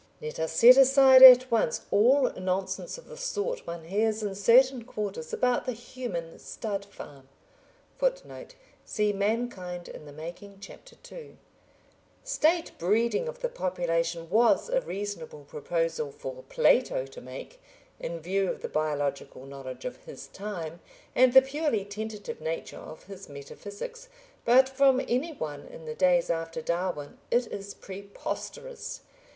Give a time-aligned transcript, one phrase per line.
[0.19, 4.83] Let us set aside at once all nonsense of the sort one hears in certain
[4.83, 7.29] quarters about the human stud farm.
[7.99, 10.71] [Footnote: See Mankind in the Making, Ch.
[11.11, 11.37] II.]
[12.23, 17.61] State breeding of the population was a reasonable proposal for Plato to make,
[17.99, 20.79] in view of the biological knowledge of his time
[21.13, 24.09] and the purely tentative nature of his metaphysics;
[24.45, 29.01] but from anyone in the days after Darwin, it is preposterous.